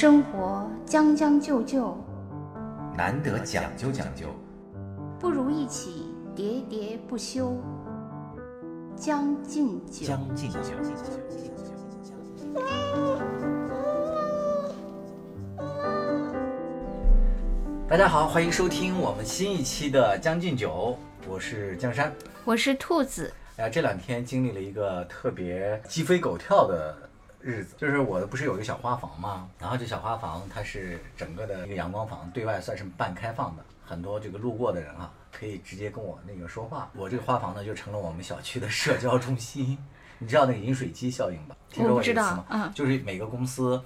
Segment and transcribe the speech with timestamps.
[0.00, 1.98] 生活将将就就，
[2.96, 4.28] 难得讲究讲究，
[5.18, 7.56] 不如一起喋喋不休。
[8.94, 10.60] 将进酒，将进酒。
[17.88, 20.96] 大家好，欢迎收听我们新一期的《将进酒》，
[21.28, 22.14] 我是江山。
[22.44, 23.32] 我是兔子。
[23.56, 26.96] 哎呀，这两天经历了一个特别鸡飞狗跳的
[27.40, 36.90] 日子，就是我不是有一个小花房吗，然后这小花房它是整个的一个阳光房，对外算是半开放的，很多这个路过的人啊，可以直接跟我那个说话。
[36.94, 39.78] 我这个花房呢，就成了我们小区的社交中心。
[40.18, 41.56] 你知道那个饮水机效应吧？
[41.70, 42.44] 听说我不知过这个词吗？
[42.50, 43.80] 嗯就是每个公司，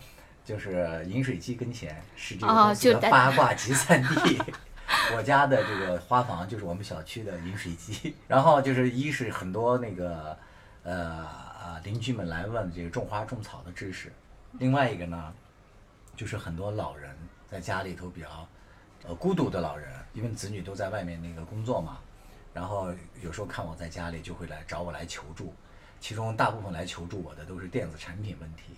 [0.44, 4.40] 就是饮水机跟前是这个哦公司的八卦集散地。
[5.16, 10.36] 我家的这个花房就是我们小区的饮水机，然后就是一是很多那个
[10.82, 11.26] 呃
[11.62, 14.12] 啊邻居们来问这个种花种草的知识，
[14.58, 15.32] 另外一个呢，
[16.16, 17.16] 就是很多老人
[17.48, 18.48] 在家里头比较
[19.06, 21.98] 呃孤独的老人，因为子女都在外面那个工作嘛，
[22.52, 25.54] 然后有时候看我在家里就会来找我来求助，
[26.00, 28.74] 其中大部分来求助我的都是电子产品问题。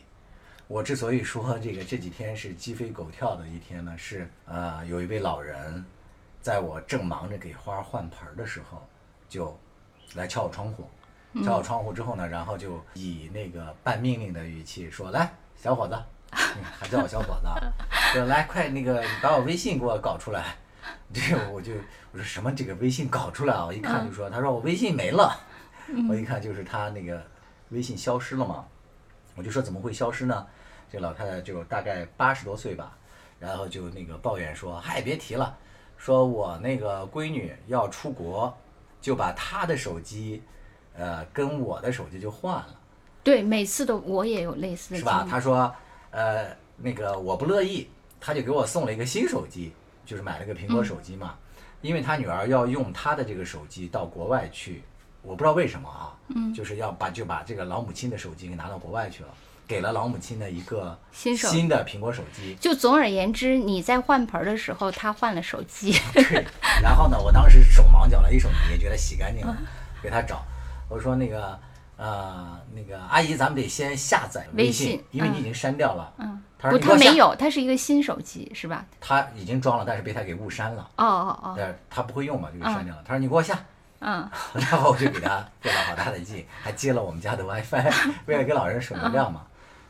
[0.69, 5.84] 我之所以说这个这几天是鸡飞狗跳的一天呢，是呃有一位老人，
[6.42, 8.86] 在我正忙着给花换盆的时候，
[9.28, 9.58] 就
[10.14, 10.88] 来敲我窗户，
[11.42, 15.94] 敲好窗户之后呢，然后就以那个半命令的语气说：“来，小伙子，
[16.30, 17.56] 嗯还叫我小伙子啊，
[18.12, 20.56] 说来快那个你把我微信给我搞出来。”
[21.12, 21.72] 这个我就
[22.12, 23.64] 我说什么这个微信搞出来啊？
[23.66, 25.34] 我一看就说，他说我微信没了，
[26.08, 27.22] 我一看就是他那个
[27.70, 28.64] 微信消失了嘛。
[29.34, 30.46] 我就说怎么会消失呢？
[30.92, 32.96] 这老太太就大概八十多岁吧，
[33.41, 35.56] 然后就那个抱怨说：“嗨，别提了，
[35.96, 38.56] 说我那个闺女要出国，
[39.00, 40.42] 就把她的手机，
[40.97, 42.75] 呃，跟我的手机就换了，
[43.23, 45.75] 对，每次都我也有类似的是吧？”他说
[46.12, 47.89] ：“呃，那个我不乐意，
[48.20, 49.72] 他就给我送了一个新手机，
[50.06, 51.34] 就是买了个苹果手机嘛，
[51.81, 54.83] 因为他女儿要用他的这个手机到国外去，
[55.22, 59.28] 我不知道为什么啊，嗯，就是要把就把这个老母亲的手机给拿到国外去了，
[59.66, 61.49] 给了老母亲的一个新手。
[61.49, 65.93] 新的苹果手机。”就总而言之，你在换盆儿的时候，他换了手机。
[66.15, 66.44] 对，
[66.83, 69.56] 然后呢，我当时手忙脚乱，一手也觉得洗干净了，
[70.03, 70.44] 给他找，
[70.89, 71.59] 我说那个
[71.97, 76.12] 呃那个阿姨，咱们得先下载微信，信因为你已经删掉了。
[76.19, 78.84] 嗯，他不，说你给我下，他没有，他是一个新手机，是吧？
[79.00, 80.91] 他已经装了，但是被他给误删了。
[80.97, 83.03] 哦哦哦，对，他不会用嘛，就给删掉了。
[83.05, 83.59] 他说你给我下，
[84.00, 87.93] 嗯， 然后我就给他费了好大的劲，还接了我们家的 WiFi，
[88.27, 89.43] 为了给老人省流量嘛，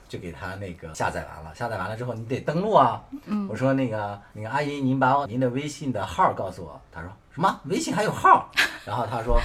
[0.08, 1.54] 就给他那个下载完了。
[1.54, 3.02] 下载完了之后，你得登录啊。
[3.48, 6.80] 我说那个那个阿姨，您把我您的微信的号告诉我。
[6.92, 7.60] 他说什么？
[7.64, 8.48] 微信还有号？
[8.84, 9.40] 然后他说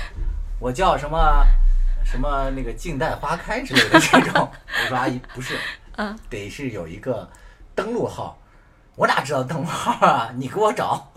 [0.60, 1.46] 我叫什么
[2.04, 4.50] 什么那个静待花开之类的这种。
[4.68, 5.58] 我说阿姨不是，
[5.96, 7.30] 嗯，得是有一个
[7.74, 8.38] 登录号。
[8.96, 10.32] 我哪知道登录号啊？
[10.36, 11.12] 你给我找。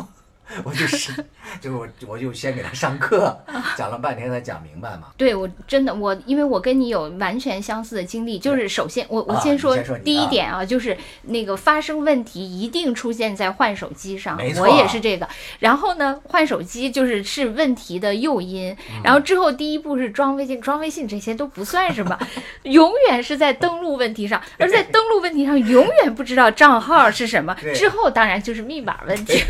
[0.64, 1.12] 我就是，
[1.60, 3.36] 就是我我就先给他上课，
[3.76, 5.08] 讲了半天才讲明白嘛。
[5.16, 15.28] 对我真的我，因为我跟你有完全相似的经历，就是首先我我啊先说第一啊点啊，就是那个发生问题一定出现在换手机上我也是这个。
[15.58, 19.02] 然后呢，换手机就是是问题的诱因，嗯。
[19.04, 22.18] 然后之后第一步是装微信，装微信这些都不算什么，
[22.64, 29.42] 永远是在登录问题上，而在登录问题上永远不知道账号是什么，之后当然就是密码问题。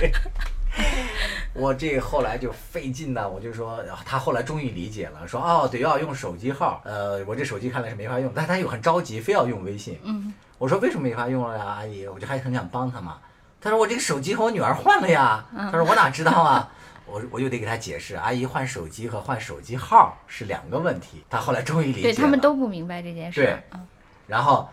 [1.54, 9.98] 我这后来就费劲呢，我就说，啊他后来终于理解了，说哦，得，要用手机号，呃，我这手机看来是没法用，但他又很着急，非要用微信。
[10.02, 12.06] 嗯，我说为什么没法用了呀，阿姨？
[12.06, 13.18] 我就还很想帮他嘛。
[13.60, 15.44] 他说我这个手机和我女儿换了呀。
[15.56, 16.68] 嗯他说我哪知道啊？
[17.04, 21.22] 我我就得给他解释，阿姨换手机和换手机号是两个问题。
[21.28, 22.14] 他后来终于理解了。
[22.14, 23.42] 对他们都不明白这件事。
[23.42, 23.86] 对嗯
[24.26, 24.68] 然后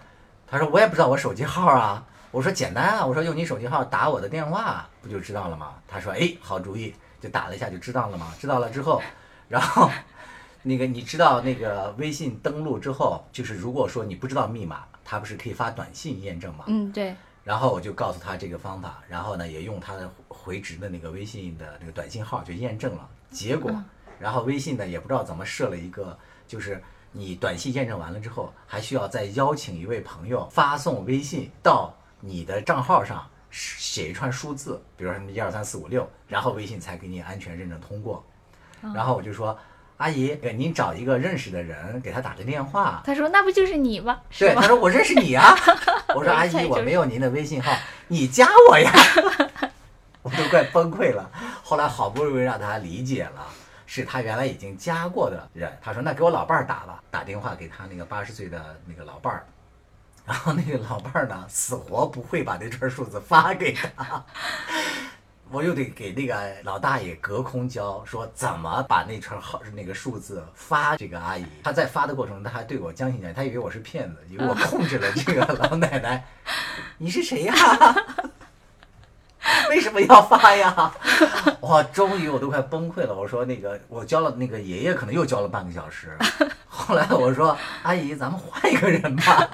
[0.47, 2.03] 他说我也不知道我手机号啊。
[2.31, 5.75] 我说简单啊，我说用你手机号打我的电话不就知道了吗？
[5.87, 8.33] 他说哎，好主意，就打了一下就知道了嘛。
[8.39, 9.01] 知道了之后，
[9.47, 9.89] 然后
[10.61, 16.65] 那个你知道那个微信登录之后，就是如果说你不知道密码，他不是可以发短信验证吗？
[16.67, 23.71] 嗯，对，然后我就告诉他这个方法，然后呢也用他的回执的那个微信的那个短信号就验证了，结果，
[24.19, 26.17] 然后微信呢也不知道怎么设了一个，
[26.47, 38.25] 就是你短信验证完了之后，还需要再邀请一位朋友发送微信到你的账号上写一串数字，比如说什么一二三四五六，然后微信才给你安全认证通过。
[38.93, 39.57] 然后我就说。
[39.97, 44.17] 阿姨，给您找一个认识的人，给他打个电话，他说那不就是你吗？
[44.29, 44.61] 是对，他？
[44.61, 45.53] 说我认识你啊。
[46.15, 47.69] 我说阿姨，我没有您的微信号，
[48.07, 48.89] 你加我呀。
[50.23, 51.29] 我都快崩溃了。
[51.61, 53.45] 后来好不容易让他理解了，
[53.85, 55.69] 是他原来已经加过的人。
[55.81, 59.45] 他说那给我老伴儿打吧，打电话给他那个八十岁的那个老伴儿。
[60.29, 64.23] 然后那个老伴儿呢，死活不会把那串数字发给他。
[65.49, 71.43] 我又得给那个老大爷隔空教，说怎么把那串号那个数字发这个阿姨。
[71.63, 76.23] 他在发的过程中，他还对我将信将疑，他以为我是骗子，以为我控制了这个老奶奶。
[76.99, 77.55] 你是谁呀？
[79.69, 80.93] 为什么要发呀？
[81.61, 83.15] 哇，终于我都快崩溃了。
[83.15, 86.15] 我说那个我教了那个爷爷，可能又教了半个小时。
[86.67, 89.49] 后来我说阿姨，咱们换一个人吧。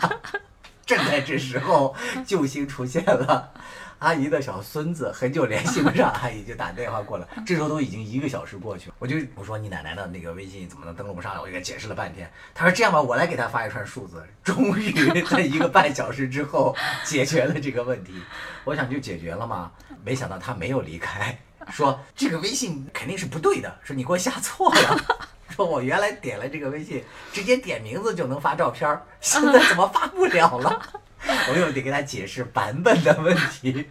[0.86, 1.96] 正在这时候，
[2.26, 3.52] 救星出现了。
[4.00, 7.26] 阿姨的小孙子很久联系不上，阿姨就打电话过来。
[7.46, 11.40] 这时候都已经一个小时过去了，我就我说你奶奶的那个微信怎么能登录不上来？
[11.40, 12.30] 我就给他解释了半天。
[12.54, 14.22] 他说这样吧，我来给他发一串数字。
[14.44, 18.22] 终于在一个半小时之后解决了这个问题。
[18.66, 19.72] 我想就解决了嘛，
[20.04, 21.36] 没想到他没有离开，
[21.72, 25.28] 说这个微信肯定是不对的，说你给我下错了。
[25.50, 30.82] 说我原来点了这个微信，直接点名字就能发照片，现在怎么发不了了？
[31.50, 33.88] 我又得给他解释版本的问题，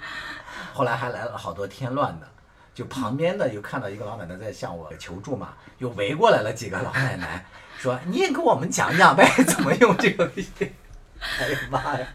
[0.72, 2.28] 后来还来了好多添乱的，
[2.74, 7.44] 就旁边的又看到一个老奶奶在向我求助嘛，又围过来了几个老奶奶，
[7.78, 10.72] 说你也给我们讲讲呗， 怎么用这个微信？
[11.40, 12.06] 哎呀妈呀！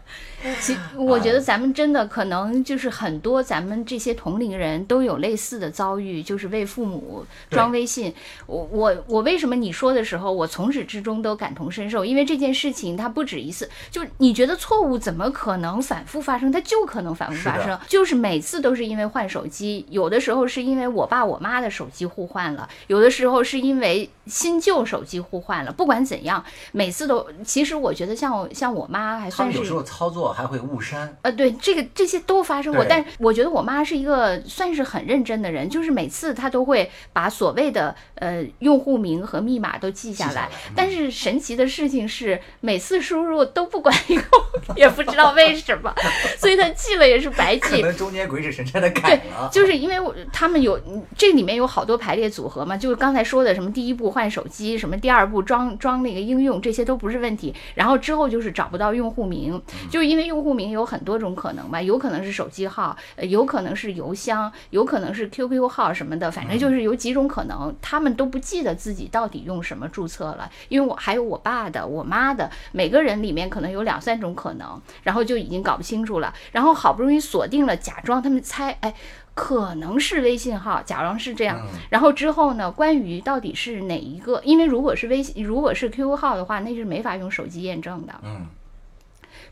[0.60, 8.14] 其我觉得咱们真的可能就是很多咱们这些同龄人都有类似的遭遇，就是为父母装微信。
[8.46, 12.04] 我我我为什么你说的时候，我从始至终都感同身受？
[12.04, 16.50] 因为这件事情它不止一次，就你觉得错误怎么可能反复发生？
[16.50, 25.72] 它就可能反复发生，就是每次都是因为换手机，有的时候是因为我爸我妈的手机互换了，有的时候是因为新旧手机互换了。
[25.72, 30.29] 不管怎样，每次都其实我觉得像像我妈还算是有时候操作。
[30.32, 44.22] 还会误删，呃，对，这个这些都发生过，但是我觉得我妈是一个算是很认真的人，就是每次她都会把所谓的呃用户名和密码都记下来，但是神奇的事情是每次输入都不管用，
[44.76, 45.92] 也不知道为什么，
[46.38, 47.80] 所以她记了也是白记。
[47.80, 49.96] 可能中间鬼使神差的改了，就是因为
[50.32, 50.80] 他们有
[51.18, 59.60] 这里面有好多排列组合嘛，就是刚才说的什么第一步换手机，什么第二步装装那个应用，这些都不是问题，然后之后就是找不到用户名，
[59.90, 60.19] 就是因为。
[60.26, 70.50] 用户名有很多种可能吧，有可能是手机号，呃，有可能是邮箱，有可能是 QQ 号什么的，反正就是有几种可能，他们都不记得自己到底用什么注册了。
[70.68, 76.32] 因为我还有我爸的、我妈的，每个人里面可能有两三种可能，然后就已经搞不清楚了。
[76.52, 78.94] 然后好不容易锁定了，假装他们猜，哎，
[79.34, 81.60] 可能是微信号，假装是这样。
[81.88, 88.14] 然后之后呢，关于到底是哪一个，因为如果是微信，如果是 QQ 号的话，那是没法用手机验证的。
[88.22, 88.46] 嗯。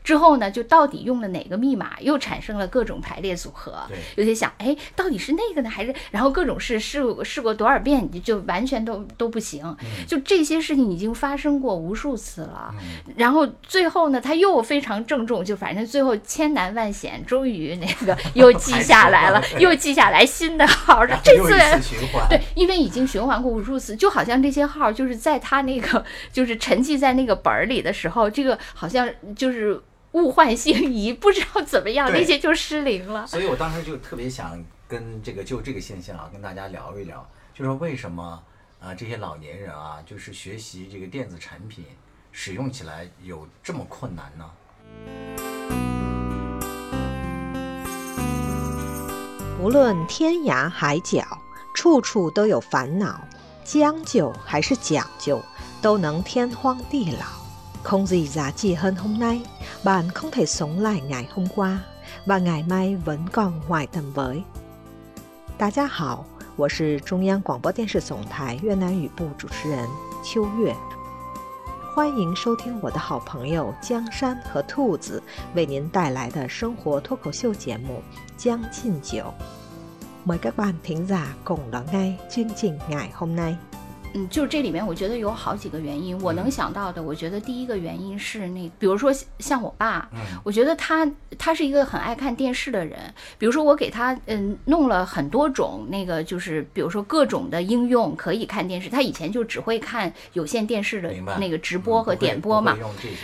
[0.03, 3.83] 之后呢，就到底用了哪个密码，又产生了各种排列组合。
[4.15, 5.93] 有些想，哎，到底是那个呢，还是？
[6.11, 9.75] 然后各种试试试过多少遍，就就完全都都不行。
[10.07, 12.73] 就这些事情已经发生过无数次了。
[13.15, 21.05] 然后最后呢，他又非常郑重，就反正最后千难万险，终于那个 又记下来了，又记下来新的号。
[21.23, 21.49] 这次
[22.29, 29.81] 对，因为已经循环过无数次，就好像这些号就是在他那个就是沉寂在那个本儿里的时候，这个好像就是。
[30.13, 33.27] 物换星移，不知道怎么样，那些就失灵了。
[33.27, 38.43] 所以我当时就特别想跟这个就这个现象啊，跟大家聊一聊，就说为什么
[38.79, 41.85] 啊这些老年人啊，就是学习这个电子产品
[42.31, 44.49] 使用起来有这么困难呢？
[49.61, 51.21] 无论天涯海角，
[51.75, 53.19] 处处都有烦恼，
[53.63, 55.43] 将就还是讲究，
[55.81, 57.38] 都能天荒地老。
[57.82, 59.42] không gì giá trị hơn hôm nay,
[59.84, 61.78] bạn không thể sống lại ngày hôm qua
[62.26, 64.42] và ngày mai vẫn còn ngoài tầm với.
[65.58, 66.24] 大家好，
[66.56, 69.88] 我是中央广播电视总台越南语部主持人
[70.24, 70.74] 秋月，
[71.94, 75.22] 欢迎收听我的好朋友江山和兔子
[75.54, 78.02] 为您带来的生活脱口秀节目《
[78.36, 79.18] 将进酒》。
[80.24, 83.56] Mời các bạn thính giả cùng lắng nghe chương trình ngày hôm nay.
[84.13, 86.19] 嗯，就是这里面，我觉得有好几个原因。
[86.21, 90.09] 我能想到的，我觉得第一个原因是那，比如说像我爸，
[90.43, 92.97] 我觉得他他是一个很爱看电视的人。
[93.37, 98.89] 比如说我给他嗯弄了很多种那个，就是比如说各种的应用可以看电视。
[98.89, 102.77] 他以前就只会看有线电视的那个直播和点播嘛。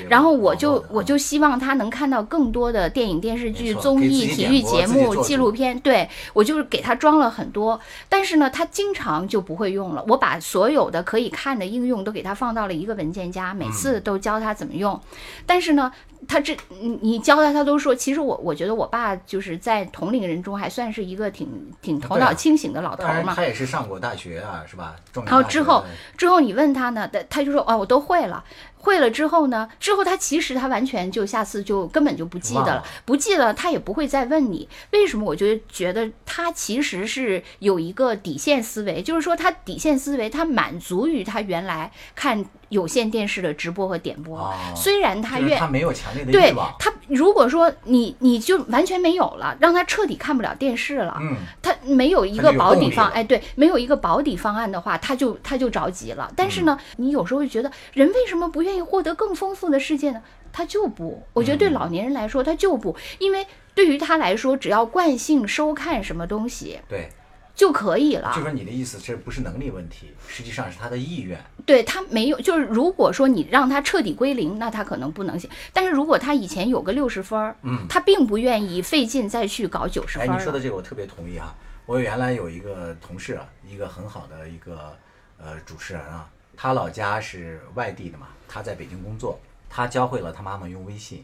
[0.10, 5.80] 然后我就我就希望他能看到更多的电影、电视剧、综艺、体育节目、纪录片。
[5.80, 10.04] 对我就是给他装了很多，但是呢，他经常就不会用了。
[10.08, 15.00] 我把所有有的可以看的应用都给他放到了一个文件夹，每次都教他怎么用。
[15.46, 15.92] 但是呢，
[16.28, 21.50] 他这你你教他，他都说，其实我我觉得我爸就是在同龄人中还算是一个挺
[21.82, 23.10] 挺头脑清醒的老头嘛。
[23.10, 24.96] 当然他也是上过大学啊，是吧？
[25.26, 25.84] 然后之后
[26.16, 28.44] 之后你问他呢，他他就说哦，我都会了。
[28.86, 29.68] 会了之后呢？
[29.80, 35.26] 之后他其实他完全就下次就根本就不记得了，不记得他也不会再问你为什么。
[35.26, 56.32] 我就觉得他其实是有一个底线思维，就是说他底线思维他满足于他原来看有线电视的直播和点播，虽然他愿他没有强烈的对他如果说你你就完全没有了，让他彻底看不了电视了，嗯，他没有一个保底方哎对，没有一个保底方案的话，他就他就着急了。
[56.36, 58.86] 但是呢，你有时候会觉得人为什么不愿意？
[58.86, 60.22] 获得更丰富的世界呢？
[60.54, 67.10] 他就不，我觉得对老年人来说，他就不，因为对于他来说，只要惯性收看什么东西，对，
[67.56, 68.32] 就可以了。
[68.36, 71.40] 就说你的意思，这不是能力问题，实际上是他的意愿。
[71.66, 75.50] 对他没有，就是如果说你让他彻底归零，那他可能不能行。
[75.74, 80.30] 但是如果他以前有个六十分儿，嗯，他并不愿意费劲再去搞九十分。
[80.30, 81.56] 哎，你说的这个我特别同意哈。
[81.86, 84.96] 我原来有一个同事啊，一个很好的一个
[85.38, 86.30] 呃主持人啊。
[86.58, 91.24] 他老家是外地的嘛，他在北京工作，他教会了他妈妈用微信，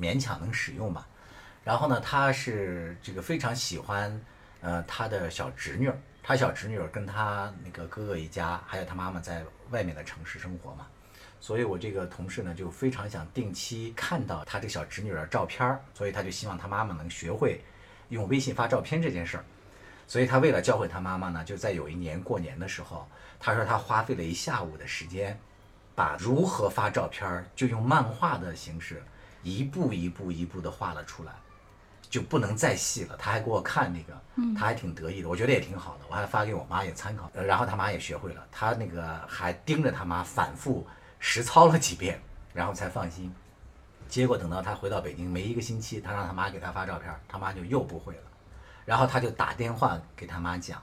[0.00, 1.06] 勉强能使用吧。
[1.64, 4.20] 然后呢，他是这个非常喜欢，
[4.60, 5.90] 呃，他的小侄女，
[6.22, 10.86] 他小侄女跟他那个哥哥一家，还有他妈妈在外面的城市生活嘛，
[11.40, 17.64] 所以我这个同事呢就非常想定期看到他这小侄女的照片，所以他就希望他妈妈能学会
[18.10, 19.44] 用微信发照片这件事儿。
[20.06, 25.38] 所以他为了教会他妈妈呢，就在有一年过年的时候，他说他花费了一下午的时间，
[25.94, 29.00] 把如何发照片就用漫画的形式，
[29.42, 31.32] 一步一步一步的画了出来，
[32.10, 33.16] 就不能再细了。
[33.16, 34.20] 他还给我看那个，
[34.58, 37.30] 他还挺得意的，我觉得也挺好的，我还发给我妈也参考。
[37.32, 40.86] 然后他妈也学会了，他那个还盯着他妈反复
[41.18, 42.20] 实操了几遍，
[42.52, 43.32] 然后才放心。
[44.08, 48.22] 结果等到他回到北京没一个星期，他让他妈给他发照片，他妈就又不会了。
[48.84, 50.82] 然后他就打电话给他妈讲，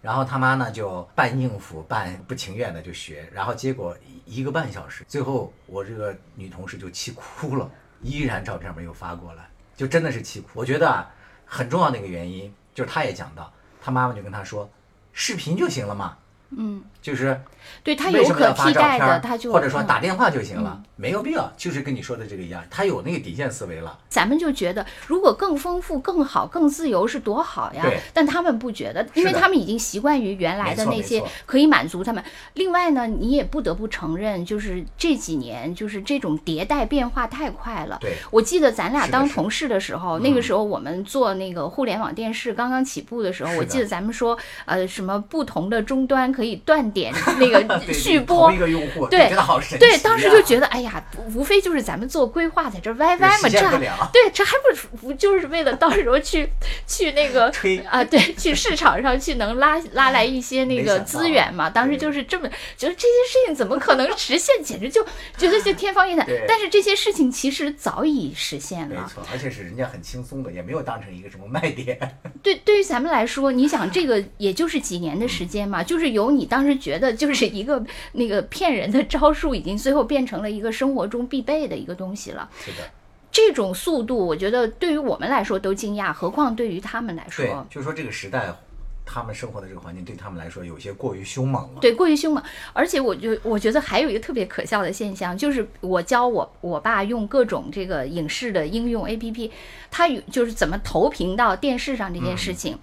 [0.00, 3.94] 然后他妈呢就半应付半不情愿的就学，然后结果
[4.24, 7.70] 一个半小时，最后我这个女同事就气哭了，
[8.00, 10.48] 依然照片没有发过来，就真的是气哭。
[10.54, 11.08] 我觉得啊，
[11.44, 14.68] 很重要的一个原因就是他也讲到，他妈妈就跟他说，
[15.12, 16.16] 视频就行了嘛。
[16.50, 17.40] 嗯，就是
[17.82, 21.52] 对他有可替代的，他就或者说打电话就行了，没有必要。
[21.56, 23.98] 就是跟你说的这个一样，他有那个底线思维了。
[24.08, 27.82] 咱们就觉得，如果更丰富、更好、更自由是多好呀。
[27.82, 27.98] 对。
[28.14, 32.22] 但他们不觉得，因为他们已经习惯于原来的那些可以满足他们。
[32.54, 37.98] 另外呢，你也不得不承认，就是这几年就是这种迭代变化太快了。
[38.00, 38.14] 对。
[38.30, 46.32] 我记得咱俩当同事的时候，那个时候我们做那个互联网电视刚刚起步的时候，我记得咱们说，呃，什么不同的终端。
[46.36, 48.52] 可以断点那个 续播，
[49.08, 49.30] 对，
[49.78, 51.02] 对，当时就觉得，哎呀，
[51.34, 53.58] 无非就是咱们做规划在这歪歪嘛，这
[54.12, 56.46] 对，这还不不就是为了到时候去
[56.86, 57.50] 去那个
[57.88, 61.70] 啊，对，去市场上去能拉拉来一些那个资源嘛？
[61.70, 64.62] 当时就是这么觉得这些事情怎么可能实现？
[64.62, 65.02] 简直就
[65.38, 66.26] 觉得就天方夜谭。
[66.46, 71.98] 但是这些事情其实早已实现了，没错，而且是人家很轻松的，也没有当成一个什么卖点。
[72.42, 76.36] 对，对于咱们来说，你想这个也就是几年的时间嘛，就是有。
[76.36, 82.48] 你当时觉得就是一个那个骗人的招数，已经最后变成了一个生活中必备的一个东西了。
[82.58, 82.78] 是的，
[83.30, 87.44] 这种速度，我觉得对于我们来说都惊讶，何况对于他们来说。
[87.44, 88.52] 对，就是说这个时代，
[89.04, 91.80] 他们生活的这个环境对他们来说有些过于凶猛了。
[91.80, 92.42] 对，过于凶猛。
[92.72, 99.50] 而且，我就我觉得还有一个特别可笑的现象，就是我教我我爸用各种这个影视的应用 APP，
[99.90, 102.78] 他就是怎么投屏到电视上这件事情。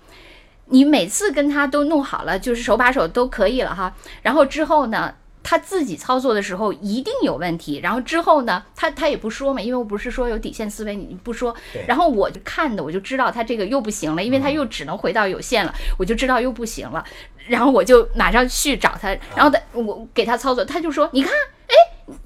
[0.73, 3.93] 你每次跟他都弄好了，就是手把手都可以了哈。
[4.23, 5.13] 然后之后呢，
[5.43, 7.79] 他自己操作的时候一定有问题。
[7.79, 11.55] 然后之后呢，他他也不说嘛，因为我不是说有底线思维，你不说。
[11.87, 17.05] 然后我就看的，我就知道他这个又不行了，因为他又只能回到有限了，我就知道又不行了。
[17.47, 21.31] 然后我就马上去找他，然后他我给他操作，他就说：“你看，
[21.67, 21.75] 哎。”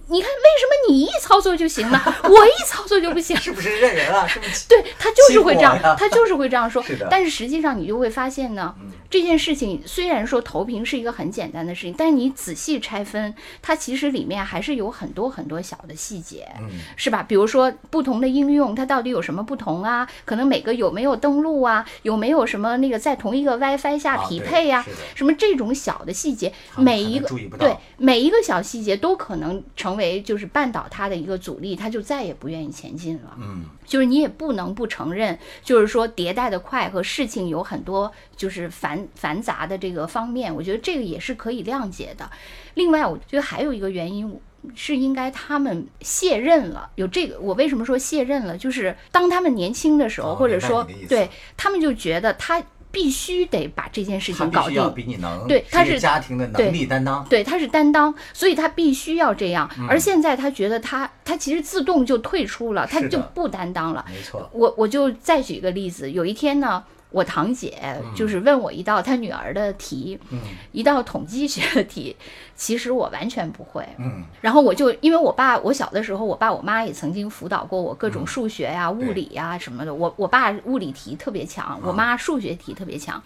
[0.09, 2.01] 你看，为什么你一操作就行呢？
[2.23, 4.25] 我一操作就不行，是不是认人啊？
[4.27, 4.67] 是不是？
[4.67, 6.83] 对他就是会这样，他就是会这样说。
[7.09, 8.73] 但是实际上你就会发现呢，
[9.09, 16.47] 这件事情虽然说投屏是一个很简单的事情，但是你仔细拆分，它其实里面还是有很多很多小的细节，
[16.95, 17.23] 是吧？
[17.23, 20.07] 比如说不同的应用，它到底有什么不同啊？
[20.25, 21.87] 可能每个有没有登录啊？
[22.03, 24.85] 有没有什么那个在同一个 WiFi 下匹配呀？
[25.15, 29.47] 什么这种小的细节，每一个对每一个小细节都可能。
[29.75, 33.37] 成为就是绊倒它的一个阻力，它就再也不愿意前进了。
[33.37, 42.29] 嗯，就是你也不能不承认，就是说迭代的快和事情有很多就是繁繁杂的这个方面，我觉得这个也是可以谅解的。
[42.73, 44.39] 另外，我觉得还有一个原因，
[44.75, 46.89] 是应该他们卸任了。
[46.95, 48.57] 有这个，我为什么说卸任了？
[48.57, 54.93] 就是当他们年轻的时候，哦或者说对他们就觉得他必须得把这件事情搞定。
[54.93, 57.23] 比你能，对他是家庭的能力担当。
[57.29, 59.69] 对，他是担当，所以他必须要这样。
[59.77, 64.05] 嗯而现在他觉得他他其实自动就退出了，他就不担当了。
[64.09, 67.77] 没错，我我就再举一个例子，有一天呢，我堂姐
[68.15, 70.39] 就是问我一道她女儿的题，嗯
[70.71, 72.15] 一道统计学的题，
[72.55, 73.87] 其实我完全不会。
[73.97, 79.93] 嗯，然后我就因为我爸，我小的时候，我爸我妈也曾经辅导过我各种嗯数学呀、物理呀、什么的。
[79.93, 83.21] 我我爸物理题特别强，我妈数学题特别强。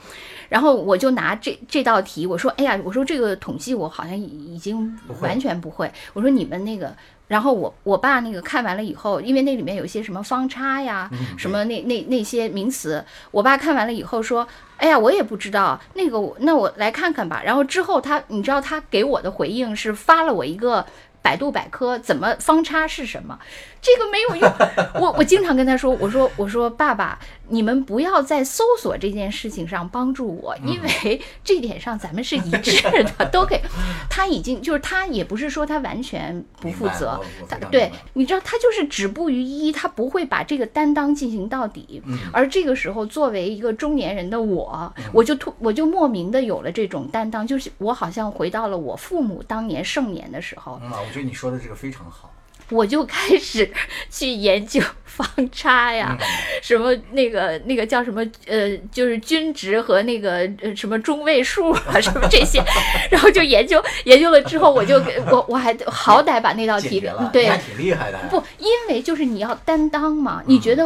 [0.48, 6.96] 然后我就拿这这道题，我说：“哎呀，我说这个统计我好像已已经不会完全不会。”我说：“你们那个。”
[7.32, 14.46] 然后我我爸那个看完了以后，因为那里面有一些什么方差呀，嗯什么那那那些名词，我爸看完了以后说
[14.76, 20.86] ：“哎呀，我也不知道那个，那我来看看吧。”然后之后他，你知道他给我的回应是发了我一个
[21.22, 23.40] 百度百科，怎么方差是什么？
[23.82, 24.54] 这个没有用。
[24.96, 27.18] 我我经常跟他说，我说我说爸爸，
[27.52, 32.82] 你们不要在搜索这件事情上帮助我，因为这点上咱们是一致
[33.18, 33.62] 的，都给。
[34.10, 42.02] 他已经就是他也不是说他完全不负责他对你知道他就是止步于一，他不会把这个担当进行到底。
[42.06, 52.32] 嗯而这个时候，作为一个中年人的我，我就突我就莫名的有了这种担当，就是我好像回到了我父母当年盛年的时候，嗯啊，我觉得你说的这个非常好。
[52.72, 53.70] 我就开始
[54.10, 56.28] 去研究方差呀，嗯
[56.64, 62.64] 什么那个那个叫什么呃，就是均值和那个呃什么中位数啊， 什么这些，
[63.12, 68.18] 然后就研究研究了之后，我就给我我还好歹把那道题解决了，对还挺厉害的。
[68.30, 70.86] 不，因为就是你要担当嘛，你觉得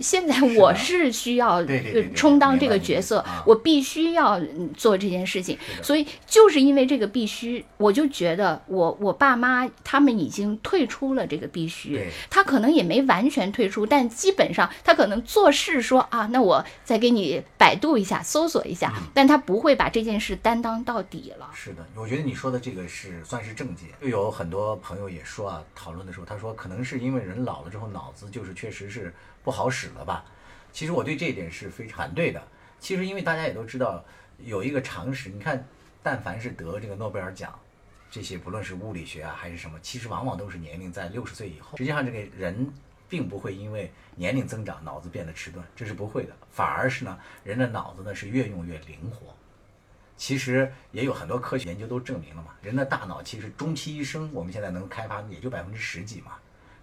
[0.00, 1.64] 现在我是需要
[2.14, 19.02] 充当这个角色我必须要嗯做这件事情所以就是因为这个必须，我就觉得我我爸妈他们已经退出了这个必须，他可能也没完全退出，但基本上他可能做事说啊，那我再给你百度一下，搜索一下，嗯。
[19.14, 21.50] 但他不会把这件事担当到底了。
[21.54, 23.86] 是的，我觉得你说的这个是算是正解。
[24.00, 30.24] 就有很多朋友也说啊，讨论的时候，他说可能是因为人老了之后脑子就是确实是不好使了吧。
[30.72, 32.42] 其实我对这一点是非常反对的。
[32.78, 34.04] 其实因为大家也都知道
[34.38, 35.66] 有一个常识，你看，
[36.02, 37.58] 但凡是得这个诺贝尔奖，
[38.10, 41.76] 这些不论是物理学啊还是什么，其实往往都是年龄在六十岁以后。
[41.76, 42.72] 实际上这个人
[43.08, 49.34] 并不会因为年龄增长脑子变得迟钝，这是不会的，反而是呢人的脑子呢是越用越灵活。
[50.16, 56.32] 其实也有很多科学研究都证明了嘛，人的大脑其实终其一生，我们现在能开发也就百分之十几嘛，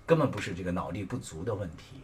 [0.05, 2.01] 根本不是这个脑力不足的问题，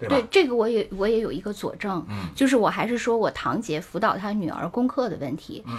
[0.00, 0.16] 对吧？
[0.16, 5.62] 对这个我也我也有一个佐证，嗯就是我还是说我堂姐辅导她女儿功课的问题。
[5.66, 5.76] 嗯，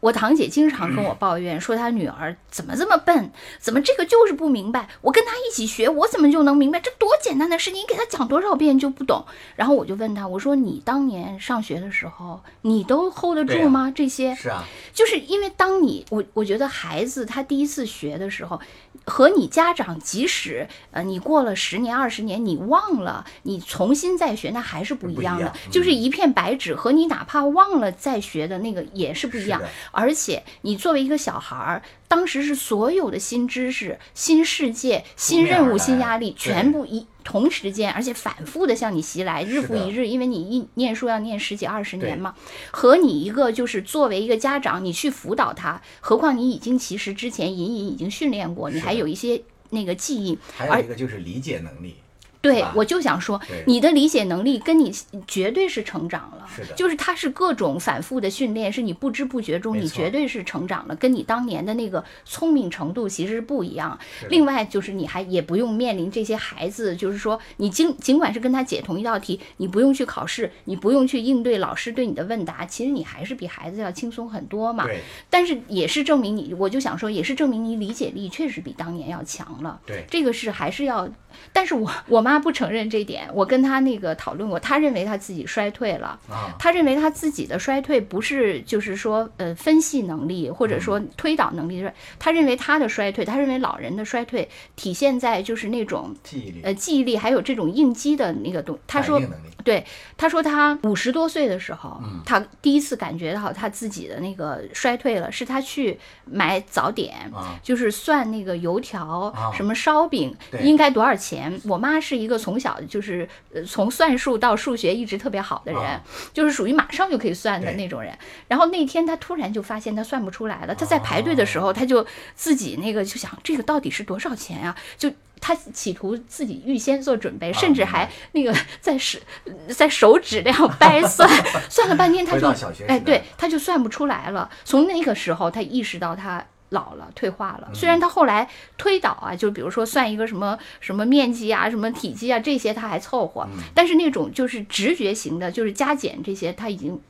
[0.00, 6.78] 我堂姐经常跟我抱怨说她女儿怎么这么笨，怎么这个就是不明白，我跟她一起学，我怎么就能明白？
[6.78, 9.24] 这多简单的事情，你给她讲多少遍就不懂。
[9.56, 13.92] 然后我就问她，我说你当年上学的时候，你都 hold 得住吗？
[13.94, 18.60] 这些是啊，就是因为当你我我觉得孩子他第一次学的时候，
[19.04, 29.60] 和你家长即使呃你过了十年二十年你忘了，你重新再学那还是不一样的，样嗯就是一片白纸和你哪怕忘了再学的那个也是不一样。
[29.92, 37.06] 而且你作为一个小孩儿，当时是所有的新知识、新世界、新任务、新压力全部一。
[37.24, 42.34] 同时间，而且反复的向你袭来，日复一日，因为你一念书要念十几二十年嘛，
[42.70, 50.38] 和你一个就是作为一个家长，你去辅导他，何况你已经其实之前隐隐已经训练过，你还有一些那个记忆。
[50.56, 52.07] 还有一个就是理解能力，吧，
[52.52, 54.92] 对我就想说，你的理解能力跟你
[55.26, 63.98] 绝对是成长了，是的就是它是各种反复的训练，是你不知不觉中你绝对是成长了，跟你当年的那个聪明程度其实是不一样。
[64.22, 74.84] 的另外就是你还也不用面临这些孩子，就是说你尽尽管是跟他解同一道题，你不用去考试，你不用去应对老师对你的问答，其实你还是比孩子要轻松很多嘛。
[74.84, 79.80] 对但是也是证明你，我就想说，也是证明你理解力确实比当年要强了。
[79.86, 81.08] 对这个是还是要，
[81.52, 86.18] 但是我我妈不承认这点，我跟他那个讨论过，他认为他自己衰退了。
[86.28, 91.84] 啊，她认为他自己的衰退不是就是说呃分析能力或者说推导能力，
[92.18, 98.78] 他认为他的衰退，他认为老人的衰退体现在就是那种记忆力、呃记忆力还有这种应激的那个东。
[98.86, 99.20] 他说
[99.64, 99.84] 对，
[100.16, 111.60] 他说他五十多岁的时候，嗯他第一次感觉到他自己的那个衰退了，是他去买早点，啊就是算那个油条、啊什么烧饼应该多少钱。
[111.64, 116.02] 我妈是一个从小就是呃从算术到数学一直特别好的人，啊
[116.34, 118.16] 就是属于马上就可以算的那种人。
[118.48, 122.04] 然后那天他突然就发现他算不出来了，他在排队的时候，他就
[122.34, 125.10] 自己那个就想这个到底是多少钱啊、就。
[125.40, 128.52] 他企图自己预先做准备，甚至还那个
[128.82, 129.20] 在手
[129.68, 131.30] 在手指那样掰算，
[131.70, 132.48] 算了半天他就
[132.88, 134.50] 哎，对，他就算不出来了。
[134.64, 137.74] 从那个时候，他意识到他老了，退化嗯了。
[137.74, 147.00] 虽然他后来推导啊，就比如说算一个什么什么面积啊、什么体积啊这些他还凑合，嗯但是那种就是直觉型的，就是加减这些他已经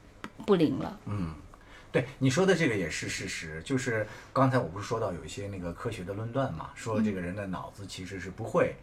[0.47, 0.99] 不灵了。
[1.07, 1.35] 嗯，
[1.91, 8.77] 对你说的这个也是事实，就是刚才我不是说到有一些那个科学的论断嘛，说这个人的脑子其实是不会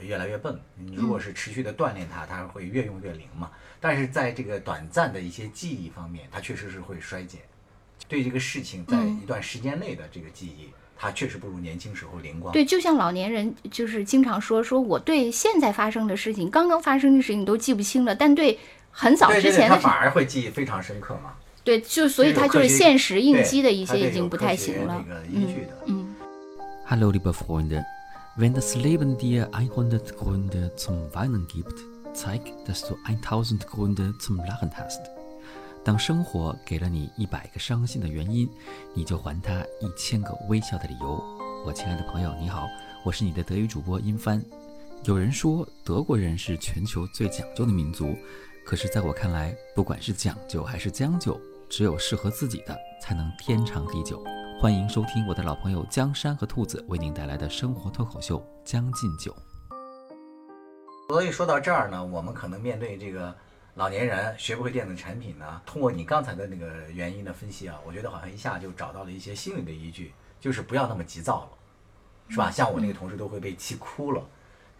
[0.00, 3.50] 越来越笨，你如果是持续的锻炼它，它会越用越灵嘛。
[3.80, 7.40] 但是在这个短暂的一些记忆方面，它确实是会衰减。
[8.08, 12.52] 对这个事情在嗯一段时间内的这个记忆，它确实不如年轻时候灵光。
[12.52, 18.58] 对，就像老年人就是经常说，说我对现在发生的事情、刚刚发生的事情都记不清了，但对
[18.90, 21.34] 很早对对对，之前的事它反而会记忆非常深刻嘛。
[21.62, 25.14] 对，就所以他就是现实应激的一些已经不太行了那。
[25.14, 25.76] 个依据的。
[25.84, 26.14] 嗯
[26.88, 27.84] ，Hallo liebe Freunde,
[28.38, 31.78] wenn das Leben dir 100 Gründe zum Weinen gibt,
[32.14, 35.17] zeig, dass du 1000 Gründe zum Lachen hast.
[35.88, 38.46] 当生活给了你一百个伤心的原因，
[38.92, 41.18] 你就还他一千个微笑的理由。
[41.64, 42.66] 我亲爱的朋友，你好，
[43.06, 44.44] 我是你的德语主播殷帆。
[45.04, 48.14] 有人说德国人是全球最讲究的民族，
[48.66, 54.22] 可是在我看来，不管是讲究还是将就，只有适合自己的才能天长地久。
[54.60, 59.32] 欢迎收听我的老朋友江山和兔子为您带来的生活脱口秀《将进酒》。
[61.08, 63.34] 所以说到这儿呢，我们可能面对这个
[63.78, 71.50] 老年人学不会电子产品呢，通过你刚才的那个原因的分析啊，我觉得好像一下就找到了一些心理的依据，就是不要那么急躁了，
[72.28, 72.50] 是吧？
[72.50, 74.20] 像我那个同事都会被气哭了。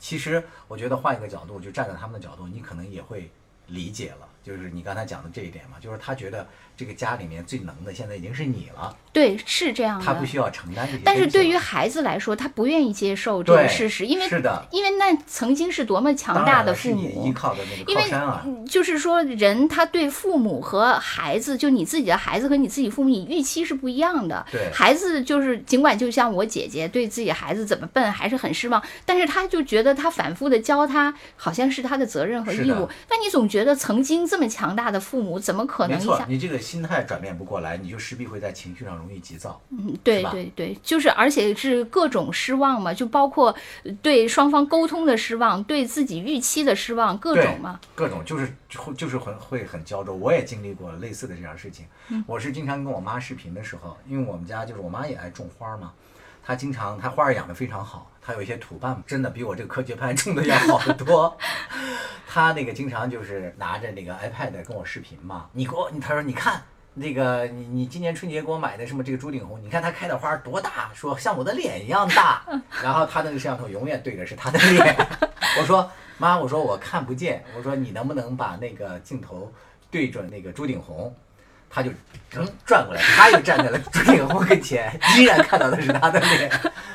[0.01, 3.31] 其实我觉得换一个角度，就站在他们的角度，你可能也会
[3.69, 6.45] 理解了，就是你刚才讲的这一点嘛，就是他觉得
[6.79, 10.07] 这个家里面最能的现在已经是你了，对，是这样的。
[10.07, 11.03] 他不需要承担这些。
[11.05, 17.33] 但是对于孩子来说，他不愿意接受这个事实，因为是的因为那曾经是多么强大的父母是你依母。
[17.33, 24.47] 靠的那个因为靠山啊，嗯就是说，人他对父母和孩子，就你自己的孩子和你自己父母，你预期是不一样的。
[24.53, 32.89] 对孩子就是尽管就像我姐姐对自己孩子怎么笨还是很失望，但是他就觉得他反复的教他，好像是他的责任和义务。
[33.11, 36.25] 那你总觉得曾经这么强大的父母，怎么可能一下，？
[36.29, 39.59] 你这个心态转变不过来，你就势必会在情绪上容易急躁。
[39.71, 43.55] 嗯，对对对，就是而且是各种失望嘛，就包括
[44.03, 47.81] 对双方沟通的失望，对自己预期的失望，各种嘛。
[47.95, 50.15] 各种就是就就是很会很焦灼。
[50.15, 51.87] 我也经历过类似的这样事情。
[52.11, 55.93] 嗯我是经常跟我妈视频的时候，因为我们家就是我妈也爱种花嘛，
[56.45, 61.35] 她经常她花儿养得非常好，她有一些土伴真的比我这个科学派种的要好得多。
[62.29, 66.63] 他那个经常就是拿着那个 iPad 跟我视频嘛，你给我，他说你看。
[66.95, 72.43] 那个你你今年春节给我买的什么这个朱顶红，你看它开的花儿多大，说像我的脸一样大。
[72.83, 74.97] 然后他那个摄像头永远对着是他的脸。
[75.61, 75.89] 我说
[76.19, 79.53] 妈，我说我看不见，我说你能不能把那个镜头
[79.93, 81.15] 对准那个朱顶红？
[81.71, 81.91] 他就
[82.35, 86.51] 嗯转过来，他又站在了朱顶红跟前，依然看到的是他的脸。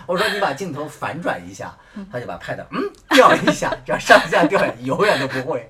[0.06, 1.76] 我说你把镜头反转一下，
[2.12, 5.70] 他就把 pad 嗯掉一下，这样上下掉永远都不会。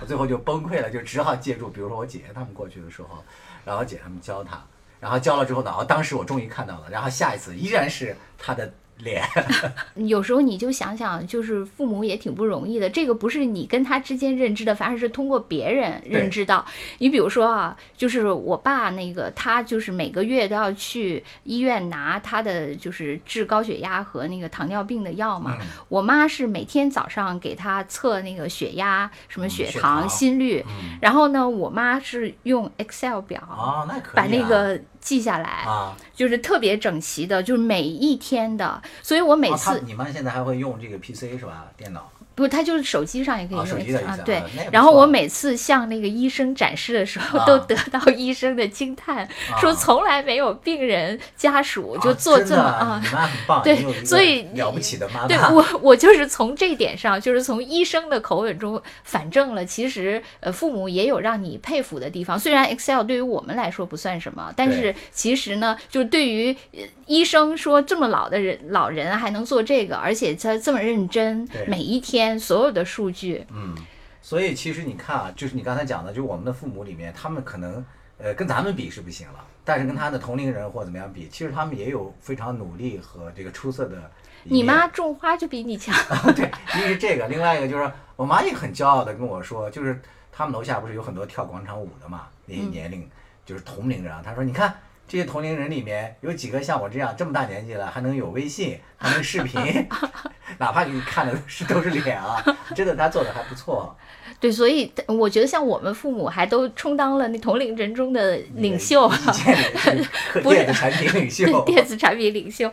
[0.00, 3.22] 我最后就崩溃了，就只好借助，比如说我姐姐他们过去的时候，
[3.64, 4.62] 然后姐他们教他，
[4.98, 9.22] 然后教了之后呢，哦，当时我终于看到了，然后下一次依然是他的脸。
[10.06, 12.88] 有时候你就想想，就是父母也挺不容易的。
[12.88, 16.64] 这个不是你跟他之间认知的，反而是通过别人认知到。
[16.98, 25.56] 你比如说啊，就是我爸那个，他就是每个月都要去医院拿他的就是治高血压和那个糖尿病的药嘛。
[25.60, 33.40] 嗯我妈是每天早上给他测那个血压、什么嗯血糖、血糖心率，嗯，然后呢，我妈是用 Excel 表。
[33.50, 41.66] 哦，那可以、啊、把那个记下来，啊，就是特别整齐的，就是每一天的，所以我每次、你妈现在还会用这个 PC 是吧？
[41.76, 49.28] 电脑不，它就是手机上也可以用啊，啊对然后我每次向那个医生展示的时候，啊都得到医生的惊叹，
[49.60, 53.10] 说啊从来没有病人家属就啊做这么啊你。
[53.10, 55.26] 妈很棒，对所以了不起的妈妈。
[55.26, 62.38] 对我，我就是从这点上，就是从医生的口吻中反证了，其实呃，父母也有让你佩服的地方。
[62.38, 73.74] 虽然 Excel 对于我们来说不算什么，但是对其实呢，就对于呃医生说这么老的人老人还能做这个，而且他这么认真，每一天所有的数据，嗯，
[74.22, 77.84] 所以其实你看啊，就是你刚才讲的，就是我们的父母里面，他们可能
[78.18, 84.10] 呃跟咱们比是不行了，但是跟他的同龄人或怎么样比，其实他们也有非常努力和这个出色的
[84.44, 85.94] 你妈种花就比你强，
[86.34, 90.00] 对，一个是这个，另外一个就是我妈也很骄傲的跟我说，就是
[90.32, 93.06] 他们楼下不是有很多跳广场舞的嘛，那些年龄、
[93.50, 94.72] 就是同龄人啊，他说你看。
[95.10, 99.60] 这些同龄人里面有几个像我这样这么大年纪了，还能有微信，还能视频，
[100.58, 102.40] 哪怕给你看的是都是脸啊，
[102.76, 103.92] 真的他做的还不错。
[104.38, 109.58] 对，所以我觉得像我们父母还都充当了那同龄人中的领袖，意见
[109.96, 110.10] 领袖，
[110.42, 111.64] 不是电子产品领袖。
[111.64, 112.70] 电子产品领袖。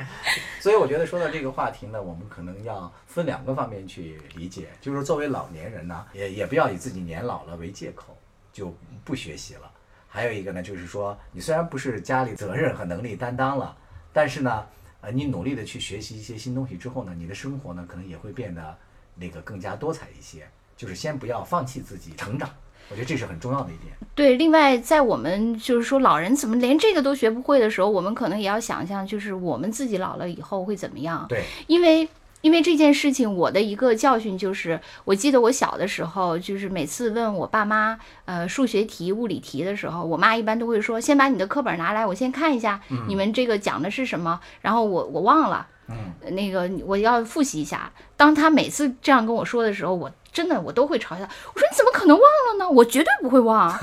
[0.59, 8.15] 所以我觉得说到这个话题呢，我们可能要分两个方面去理解，就是作为老年人呢，也也不要以自己年老了为借口
[8.53, 8.71] 就
[9.03, 9.71] 不学习了。
[10.17, 13.77] 还有一个呢，就是说你虽然不是家里责任和能力担当了，
[14.11, 14.65] 但是呢，
[15.01, 18.75] 呃，你努力的去学习一些新东西之后呢，你的生活呢可能也会变得
[19.13, 20.47] 那个更加多彩一些。
[20.75, 22.49] 就是先不要放弃自己成长，
[22.89, 23.93] 我觉得这是很重要的一点。
[24.15, 31.25] 对，另外在我们就是说老人怎么连这个都学不会的时候，我们可能也要想象，就是我们自己老了以后会怎么样。
[31.29, 32.07] 对，因为
[32.41, 47.91] 因为这件事情，我的一个教训就是，我记得我小的时候，就是每次问我爸妈，呃，数学题、物理题的时候，我妈一般都会说，先把你的课本拿来，我先看一下，你们这个讲的是什么，然后我我忘了，嗯，那个我要复习一下。
[48.15, 51.23] 当他每次这样跟我说的时候，我真的我都会嘲笑，
[51.53, 52.69] 我说你怎么可能忘了呢？
[52.69, 53.75] 我绝对不会忘，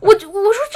[0.00, 0.14] 我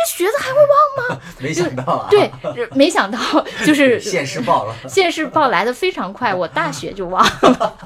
[0.04, 1.20] 这学的还会忘吗？
[1.40, 2.30] 没想到啊，对，
[2.74, 3.18] 没想到
[3.64, 4.74] 就是 现世报了。
[4.88, 7.76] 现世报来的非常快，我大学就忘了，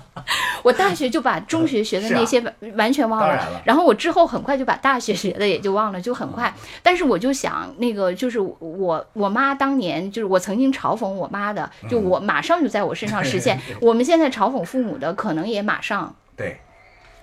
[0.63, 3.63] 我大学就把中学学的那些完完全忘了，当然了。
[3.65, 6.53] 然后我之后很快就把大学学的也就忘了，就很快。
[6.83, 13.61] 但是我就想，那个就是我我妈当年就是我曾经嘲讽我妈的，就我马上就在我身上实现。
[13.81, 16.15] 我们现在嘲讽父母的，可能也马上。
[16.37, 16.61] 对，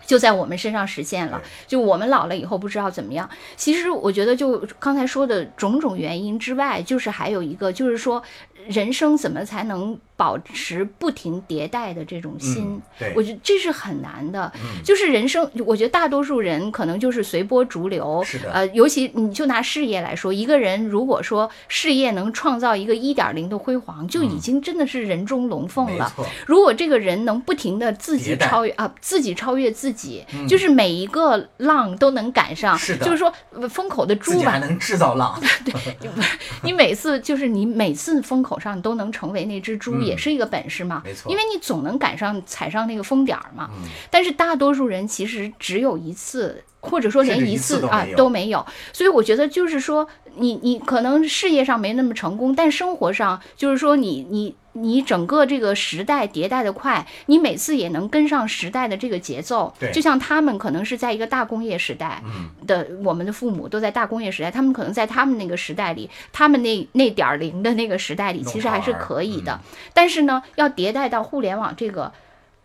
[0.06, 1.42] 就在我们身上实现了。
[1.68, 3.30] 就我们老了以后不知道怎么样。
[3.56, 8.22] 其实我觉得，就刚才说的种种原因之外，就是还有一个，就是说
[8.68, 12.64] 人生怎么才能保持不停迭代的这种心？
[12.66, 14.52] 嗯对我觉得这是很难的。
[14.56, 18.24] 嗯就是人生，我觉得大多数人可能就是随波逐流。
[18.24, 26.12] 是的呃，尤其你就拿事业来说，一个人如果说事业能创造一个一点零的辉煌，就已经真的是人中龙凤了。
[26.18, 35.40] 嗯没错，如果这个人能不停的自己超越啊，自己超越自己，嗯就是每一个浪都能赶上，是的就是说呃风口的猪吧，自己还能制造浪。
[35.66, 35.74] 对
[36.64, 41.02] 你每次就是你每次风口上都能成为那只猪，嗯也是一个本事嘛。
[41.04, 43.70] 没错因为你总能赶上踩上那个风点儿嘛。
[43.74, 46.64] 嗯但是大多数人其实只有一次。
[46.88, 48.64] 或者说连一次啊都没有，
[48.94, 59.74] 所以我觉得就是说，你你可能事业上没那么成功，但生活上就是说你你你整个这个时代迭代的快，你每次也能跟上时代的这个节奏。
[59.80, 69.54] 对就像他们可能是在一个大工业时代，嗯，的我们的父母都在大工业时代，他们可能在他们那个时代里，他们那那点儿零的那个时代里，其实还是可以的。
[69.54, 69.60] 嗯
[69.94, 72.12] 但是呢，要迭代到互联网这个，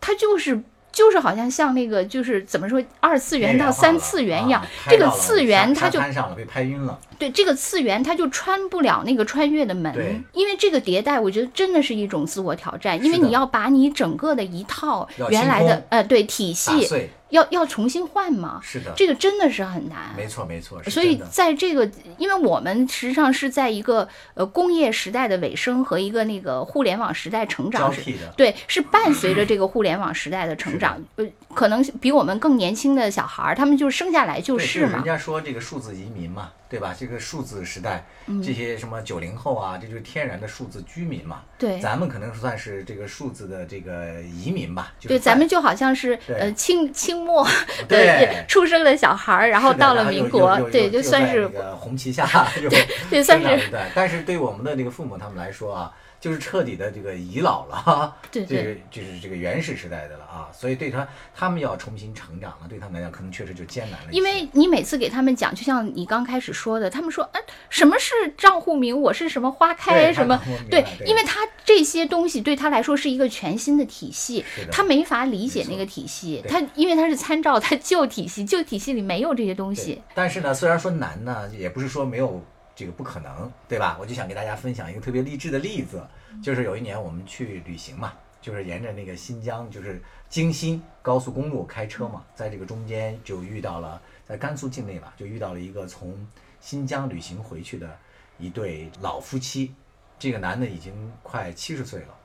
[0.00, 0.62] 它就是。
[0.92, 6.98] 就是好像像那个，就是怎么说，二次元到三次元一样，啊这个次元它就拍上了，被拍晕了。
[7.20, 16.88] 对这个次元，它就穿不了那个穿越的门，因为这个迭代，我觉得真的是一种自我挑战，因为你要把你整个的一套原来的呃对体系，
[17.28, 20.12] 要要重新换嘛，是的，这个真的是很难。
[20.16, 20.82] 没错没错。
[20.84, 27.94] 所以在这个，因为我们实际上是在一个呃工业时代的尾声和一个那个互联网时代成长
[28.36, 31.00] 对，是伴随着这个互联网时代的成长。
[31.14, 35.04] 呃，可能比我们更年轻的小孩儿，他们就生下来就，是嘛人。
[35.04, 36.92] 家说这个数字移民嘛，对吧？
[36.98, 41.42] 这个数字时代，嗯这些什么九零后啊，这就是天然的数字居民嘛。
[41.58, 44.92] 对咱们可能算是这个数字的这个移民吧。
[45.00, 51.46] 对，咱们就好像是呃清清末的对出生的小孩儿，然后到了民国，对，就算是
[51.76, 52.26] 红旗下，
[52.62, 52.70] 又
[53.10, 53.70] 对算是。
[53.94, 60.48] 但是对我们的这个父母他们来说啊，就是彻底的这个遗老了， 对就是就是这个原始时代的了啊。
[60.52, 64.12] 所以对他他们要重新成长了，对他们来讲可能确实就艰难了。
[64.12, 69.00] 因为你每次给他们讲，就像你刚开始说的，他们说，嗯，什么是账户名？
[69.00, 70.38] 我是什么花开什么？
[70.70, 80.02] 对，对因为他这些东西对他来说是一个全新的体系他没法理解那个体系，他因为他是参照他旧体系，旧体系里没有这些东西。
[80.14, 82.44] 但是呢，虽然说难呢，也不是说没有
[82.80, 83.98] 这个不可能，对吧？
[84.00, 86.02] 我就想给大家分享一个特别励志的例子，
[86.42, 96.26] 就是有一年我们去旅行嘛，就是沿着那个新疆，就是京新高速公路开车嘛，在这个中间就遇到了，在甘肃境内吧，就遇到了一个从
[96.58, 97.98] 新疆旅行回去的
[98.38, 99.74] 一对老夫妻，
[100.18, 102.16] 这个男的已经快七十岁了。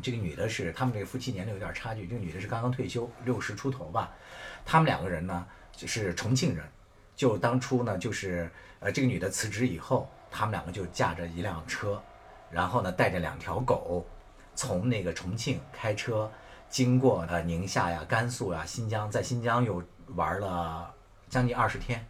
[0.00, 4.10] 这个女的是他们这个夫妻年龄有点差距，这个女的是刚刚退休，六十出头吧。
[4.64, 6.64] 他们两个人呢就是重庆人，
[7.14, 8.50] 就当初呢就是
[8.82, 12.02] 呃这个女的辞职以后，他们两个就驾着一辆车，
[12.50, 14.04] 然后呢带着两条狗，
[14.54, 16.30] 从那个重庆开车
[16.68, 19.82] 经过呃宁夏呀、甘肃呀、新疆，在新疆又
[20.16, 20.92] 玩了
[21.28, 22.04] 将近二十天，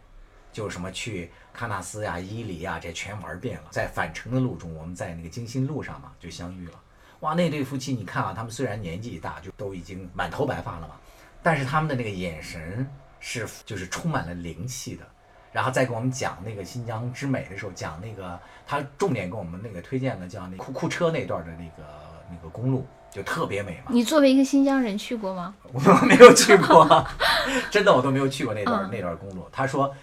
[0.51, 3.67] 就什么去喀纳斯呀、伊犁呀，这全玩遍了。
[3.69, 6.79] 在返程的路中，我们在那个京辛路上嘛就相遇了。
[7.19, 10.95] 哇，那对夫妻，你看啊，他们虽然年纪大，就都已经满头白发了嘛，
[11.43, 15.07] 但是他们的那个眼神是就是充满了灵气的。
[15.53, 18.37] 然后再给我们讲那个新疆之美的时候，讲那个
[18.67, 21.87] 他重点给我们那个推荐的叫那库库车那段的那个
[22.29, 23.91] 那个公路，就特别美嘛。
[23.91, 25.53] 你作为一个新疆人去过吗？
[25.71, 27.07] 我没有去过，
[27.71, 29.47] 真的我都没有去过那段、嗯那段公路。
[29.51, 29.95] 他说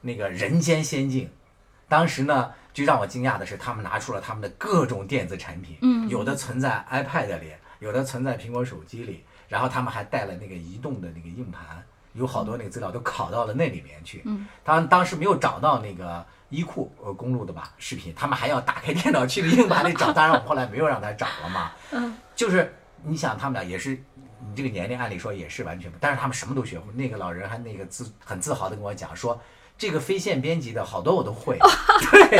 [0.00, 1.30] 那个人间仙境，
[1.88, 11.84] 当时呢就让我惊讶的是，他们拿出了他们的各种电子产品，嗯有的存在 iPad 里，有的存在苹果手机里，然后他们还带了那个移动的那个硬盘，
[12.16, 14.22] 有好多那个资料都拷到了那里面去。
[14.24, 21.72] 嗯，他们当时没有找到那个伊库呃公路的吧视频，他们还要打开电脑去硬盘里找，当然我们后来没有让他找了嘛。
[21.92, 22.74] 嗯，就是
[23.04, 24.02] 你想他们俩也是。
[24.48, 26.84] 你这个年龄按理说也是完全不，但是他们什么都学会。
[26.92, 29.40] 那个老人还那个自很自豪的跟我讲说，
[29.78, 31.58] 这个非线编辑的好多我都会。
[32.12, 32.38] 对，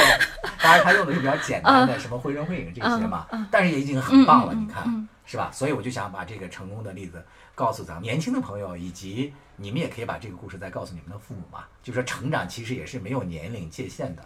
[0.62, 5.51] 当然他用的是比较简单的什么绘声绘影这些嘛，但是也已经很棒了，你看嗯是吧？
[5.51, 14.25] 所以我就想把这个成功的例子告诉咱们年轻的朋友，以及你们也可以把这个故事再告诉你们的父母嘛，就说成长其实也是没有年龄界限的，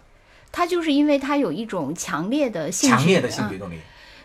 [0.51, 3.79] 他就是因为他有一种强烈的兴趣，强烈的兴趣嗯动力。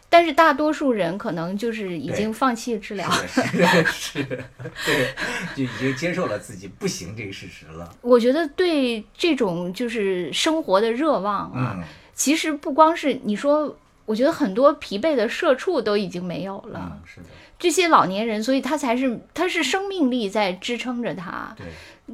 [0.09, 3.11] 但是大多数人可能就是已经放弃治疗。
[3.11, 4.25] 是是是，
[4.87, 5.15] 对，
[5.57, 7.93] 就已经接受了自己不行这个事实了。
[8.03, 16.81] 我觉得对这种就是生活的热望啊，嗯其实不光是你说，我觉得很多疲惫的社畜都已经没有了。
[16.93, 17.27] 嗯，是的，
[17.59, 21.55] 这些老年人，所以他才是他是生命力在支撑着他。
[21.57, 21.67] 对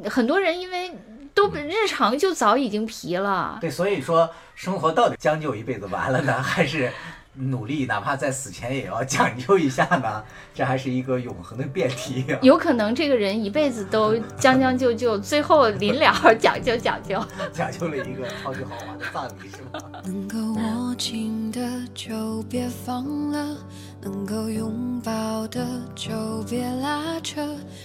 [0.08, 0.90] 很多人因为
[1.34, 6.90] 都日常就早已经疲了，对，所以说生活到底将就一辈子完了呢，还是
[7.34, 10.22] 努力，哪怕在死前也要讲究一下呢？
[10.52, 12.38] 这还是一个永恒的辩题、啊。
[12.42, 17.18] 有可能这个人一辈子都将将就就，最后临了讲究讲究。
[17.52, 19.80] 讲究了一个超级豪华的葬礼，是吗？
[20.04, 21.60] 能够握紧的
[21.94, 23.56] 就别放了，
[24.02, 27.40] 能够拥抱的就别拉扯，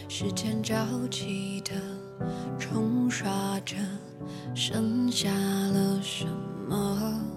[0.10, 0.76] 时间着
[1.10, 1.72] 急的
[2.60, 3.30] 冲刷
[3.66, 3.76] 着，
[4.54, 6.26] 剩下了什
[6.68, 7.37] 么？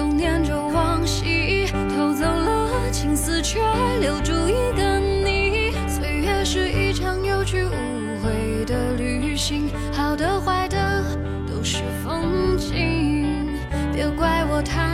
[0.00, 3.60] 又念着往昔，偷走了青丝，却
[4.00, 5.72] 留住一个你。
[5.86, 7.70] 岁月是一场有去无
[8.22, 11.04] 回的旅行，好的坏的
[11.46, 13.26] 都是风景，
[13.92, 14.89] 别怪我贪。